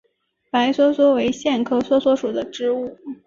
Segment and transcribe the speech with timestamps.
[0.49, 2.97] 白梭梭为苋科梭梭属的植物。